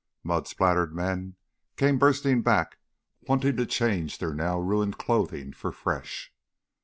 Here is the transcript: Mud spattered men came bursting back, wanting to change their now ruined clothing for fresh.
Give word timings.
Mud 0.23 0.47
spattered 0.47 0.95
men 0.95 1.35
came 1.77 1.99
bursting 1.99 2.41
back, 2.41 2.79
wanting 3.27 3.55
to 3.57 3.67
change 3.67 4.17
their 4.17 4.33
now 4.33 4.57
ruined 4.57 4.97
clothing 4.97 5.53
for 5.53 5.71
fresh. 5.71 6.33